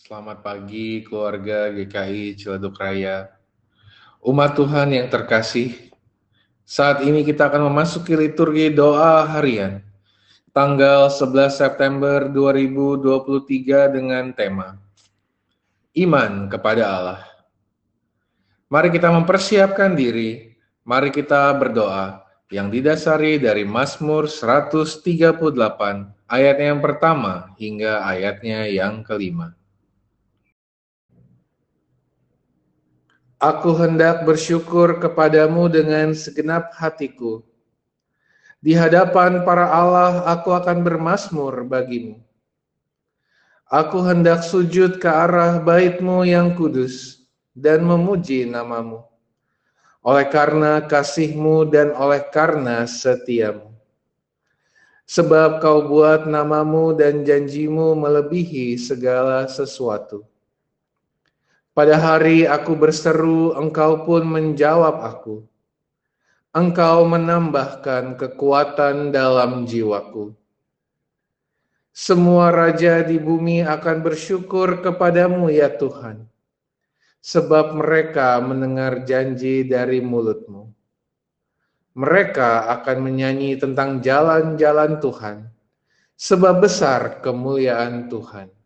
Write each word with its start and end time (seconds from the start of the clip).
Selamat 0.00 0.40
pagi 0.40 1.04
keluarga 1.04 1.68
GKI 1.68 2.32
Ciledug 2.32 2.72
Raya. 2.80 3.36
Umat 4.24 4.56
Tuhan 4.56 4.96
yang 4.96 5.12
terkasih, 5.12 5.76
saat 6.64 7.04
ini 7.04 7.20
kita 7.20 7.52
akan 7.52 7.68
memasuki 7.68 8.16
liturgi 8.16 8.72
doa 8.72 9.28
harian 9.28 9.84
tanggal 10.56 11.12
11 11.12 11.52
September 11.52 12.32
2023 12.32 13.92
dengan 13.92 14.32
tema 14.32 14.80
Iman 15.92 16.48
kepada 16.48 16.84
Allah. 16.88 17.20
Mari 18.72 18.88
kita 18.96 19.12
mempersiapkan 19.12 19.92
diri, 19.92 20.56
mari 20.80 21.12
kita 21.12 21.52
berdoa 21.60 22.24
yang 22.48 22.72
didasari 22.72 23.36
dari 23.36 23.68
Mazmur 23.68 24.32
138 24.32 25.44
ayat 26.24 26.56
yang 26.56 26.80
pertama 26.80 27.52
hingga 27.60 28.00
ayatnya 28.08 28.64
yang 28.64 29.04
kelima. 29.04 29.59
Aku 33.40 33.72
hendak 33.72 34.28
bersyukur 34.28 35.00
kepadamu 35.00 35.72
dengan 35.72 36.12
segenap 36.12 36.76
hatiku. 36.76 37.40
Di 38.60 38.76
hadapan 38.76 39.48
para 39.48 39.64
Allah 39.64 40.28
aku 40.28 40.52
akan 40.52 40.84
bermasmur 40.84 41.64
bagimu. 41.64 42.20
Aku 43.64 44.04
hendak 44.04 44.44
sujud 44.44 45.00
ke 45.00 45.08
arah 45.08 45.56
baitmu 45.56 46.28
yang 46.28 46.52
kudus 46.52 47.24
dan 47.56 47.80
memuji 47.80 48.44
namamu. 48.44 49.08
Oleh 50.04 50.28
karena 50.28 50.84
kasihmu 50.84 51.64
dan 51.72 51.96
oleh 51.96 52.20
karena 52.28 52.84
setiamu. 52.84 53.72
Sebab 55.08 55.64
kau 55.64 55.88
buat 55.88 56.28
namamu 56.28 56.92
dan 56.92 57.24
janjimu 57.24 57.96
melebihi 57.96 58.76
segala 58.76 59.48
sesuatu 59.48 60.28
pada 61.80 61.96
hari 61.96 62.44
aku 62.44 62.76
berseru, 62.76 63.56
engkau 63.56 64.04
pun 64.04 64.20
menjawab 64.28 65.00
aku. 65.00 65.48
Engkau 66.52 67.08
menambahkan 67.08 68.20
kekuatan 68.20 69.08
dalam 69.08 69.64
jiwaku. 69.64 70.36
Semua 71.88 72.52
raja 72.52 73.00
di 73.00 73.16
bumi 73.16 73.64
akan 73.64 73.96
bersyukur 74.04 74.84
kepadamu 74.84 75.48
ya 75.48 75.72
Tuhan, 75.72 76.28
sebab 77.24 77.72
mereka 77.72 78.36
mendengar 78.44 79.08
janji 79.08 79.64
dari 79.64 80.04
mulutmu. 80.04 80.68
Mereka 81.96 82.76
akan 82.76 83.08
menyanyi 83.08 83.56
tentang 83.56 84.04
jalan-jalan 84.04 85.00
Tuhan, 85.00 85.48
sebab 86.12 86.60
besar 86.60 87.24
kemuliaan 87.24 88.12
Tuhan. 88.12 88.59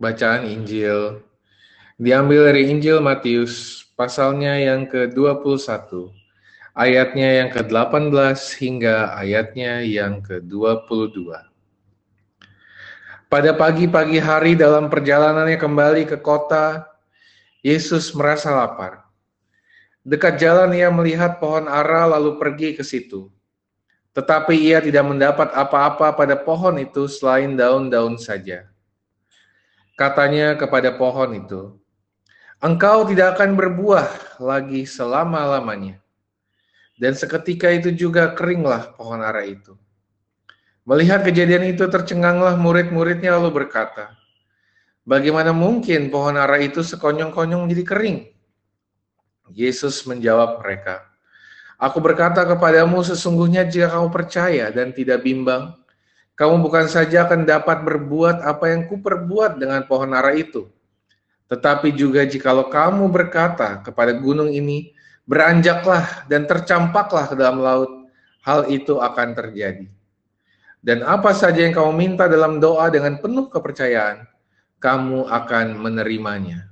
Bacaan 0.00 0.48
Injil 0.48 1.20
diambil 2.00 2.48
dari 2.48 2.72
Injil 2.72 3.04
Matius 3.04 3.84
pasalnya 3.92 4.56
yang 4.56 4.88
ke-21, 4.88 6.08
ayatnya 6.72 7.28
yang 7.44 7.52
ke-18 7.52 8.40
hingga 8.64 9.12
ayatnya 9.12 9.84
yang 9.84 10.24
ke-22. 10.24 11.36
Pada 13.28 13.52
pagi-pagi 13.52 14.16
hari 14.16 14.56
dalam 14.56 14.88
perjalanannya 14.88 15.60
kembali 15.60 16.08
ke 16.08 16.16
kota, 16.16 16.88
Yesus 17.60 18.16
merasa 18.16 18.56
lapar. 18.56 19.04
Dekat 20.00 20.40
jalan 20.40 20.72
ia 20.72 20.88
melihat 20.88 21.36
pohon 21.36 21.68
ara 21.68 22.08
lalu 22.08 22.40
pergi 22.40 22.72
ke 22.72 22.80
situ. 22.80 23.28
Tetapi 24.16 24.56
ia 24.64 24.80
tidak 24.80 25.04
mendapat 25.04 25.52
apa-apa 25.52 26.16
pada 26.16 26.40
pohon 26.40 26.80
itu 26.80 27.04
selain 27.04 27.52
daun-daun 27.52 28.16
saja 28.16 28.69
Katanya 30.00 30.56
kepada 30.56 30.96
pohon 30.96 31.36
itu, 31.36 31.76
"Engkau 32.64 33.04
tidak 33.04 33.36
akan 33.36 33.52
berbuah 33.52 34.40
lagi 34.40 34.88
selama-lamanya." 34.88 36.00
Dan 36.96 37.12
seketika 37.12 37.68
itu 37.68 37.92
juga 37.92 38.32
keringlah 38.32 38.96
pohon 38.96 39.20
ara 39.20 39.44
itu. 39.44 39.76
Melihat 40.88 41.20
kejadian 41.20 41.68
itu 41.76 41.84
tercenganglah 41.88 42.56
murid-muridnya 42.56 43.36
lalu 43.36 43.64
berkata, 43.64 44.16
Bagaimana 45.08 45.56
mungkin 45.56 46.12
pohon 46.12 46.36
ara 46.36 46.60
itu 46.60 46.84
sekonyong-konyong 46.84 47.72
jadi 47.72 47.84
kering? 47.88 48.18
Yesus 49.52 50.04
menjawab 50.04 50.60
mereka, 50.60 51.08
Aku 51.80 52.04
berkata 52.04 52.44
kepadamu 52.44 53.00
sesungguhnya 53.00 53.64
jika 53.64 53.96
kamu 53.96 54.12
percaya 54.12 54.68
dan 54.68 54.92
tidak 54.92 55.24
bimbang, 55.24 55.79
kamu 56.40 56.64
bukan 56.64 56.88
saja 56.88 57.28
akan 57.28 57.44
dapat 57.44 57.84
berbuat 57.84 58.40
apa 58.40 58.72
yang 58.72 58.88
kuperbuat 58.88 59.60
dengan 59.60 59.84
pohon 59.84 60.16
ara 60.16 60.32
itu, 60.32 60.72
tetapi 61.52 61.92
juga 61.92 62.24
jikalau 62.24 62.72
kamu 62.72 63.12
berkata 63.12 63.84
kepada 63.84 64.16
gunung 64.16 64.48
ini, 64.48 64.96
beranjaklah 65.28 66.24
dan 66.32 66.48
tercampaklah 66.48 67.28
ke 67.28 67.36
dalam 67.36 67.60
laut, 67.60 68.08
hal 68.40 68.64
itu 68.72 68.96
akan 68.96 69.36
terjadi. 69.36 69.84
Dan 70.80 71.04
apa 71.04 71.36
saja 71.36 71.60
yang 71.60 71.76
kamu 71.76 71.92
minta 71.92 72.24
dalam 72.24 72.56
doa 72.56 72.88
dengan 72.88 73.20
penuh 73.20 73.52
kepercayaan, 73.52 74.24
kamu 74.80 75.28
akan 75.28 75.76
menerimanya. 75.76 76.69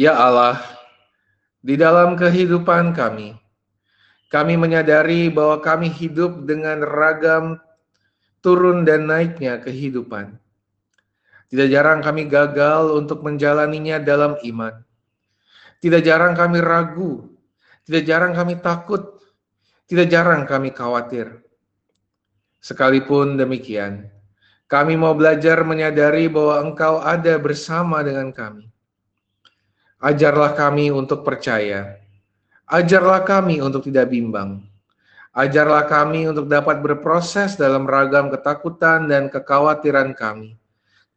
Ya 0.00 0.16
Allah, 0.16 0.56
di 1.60 1.76
dalam 1.76 2.16
kehidupan 2.16 2.96
kami, 2.96 3.36
kami 4.32 4.56
menyadari 4.56 5.28
bahwa 5.28 5.60
kami 5.60 5.92
hidup 5.92 6.48
dengan 6.48 6.80
ragam 6.80 7.60
turun 8.40 8.88
dan 8.88 9.04
naiknya 9.04 9.60
kehidupan. 9.60 10.40
Tidak 11.52 11.68
jarang 11.68 12.00
kami 12.00 12.32
gagal 12.32 12.96
untuk 12.96 13.20
menjalaninya 13.20 14.00
dalam 14.00 14.40
iman. 14.40 14.72
Tidak 15.84 16.00
jarang 16.00 16.32
kami 16.32 16.64
ragu, 16.64 17.36
tidak 17.84 18.08
jarang 18.08 18.32
kami 18.32 18.56
takut, 18.56 19.20
tidak 19.84 20.08
jarang 20.08 20.48
kami 20.48 20.72
khawatir. 20.72 21.44
Sekalipun 22.64 23.36
demikian, 23.36 24.08
kami 24.64 24.96
mau 24.96 25.12
belajar 25.12 25.60
menyadari 25.60 26.24
bahwa 26.32 26.72
Engkau 26.72 27.04
ada 27.04 27.36
bersama 27.36 28.00
dengan 28.00 28.32
kami. 28.32 28.79
Ajarlah 30.00 30.56
kami 30.56 30.88
untuk 30.88 31.20
percaya. 31.28 32.00
Ajarlah 32.64 33.20
kami 33.20 33.60
untuk 33.60 33.84
tidak 33.84 34.08
bimbang. 34.08 34.64
Ajarlah 35.36 35.84
kami 35.84 36.24
untuk 36.24 36.48
dapat 36.48 36.80
berproses 36.80 37.54
dalam 37.60 37.84
ragam 37.84 38.32
ketakutan 38.32 39.04
dan 39.06 39.28
kekhawatiran 39.28 40.16
kami. 40.16 40.56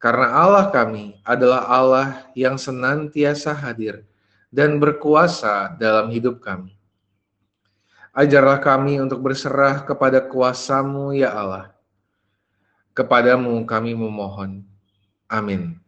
Karena 0.03 0.35
Allah 0.35 0.67
kami 0.67 1.15
adalah 1.23 1.63
Allah 1.71 2.27
yang 2.35 2.59
senantiasa 2.59 3.55
hadir 3.55 4.03
dan 4.51 4.77
berkuasa 4.83 5.79
dalam 5.79 6.11
hidup 6.11 6.43
kami. 6.43 6.75
Ajarlah 8.11 8.59
kami 8.59 8.99
untuk 8.99 9.23
berserah 9.23 9.81
kepada 9.87 10.21
kuasamu 10.21 11.15
ya 11.15 11.33
Allah 11.33 11.73
Kepadamu 12.93 13.57
kami 13.65 13.97
memohon. 13.97 14.61
Amin. 15.25 15.81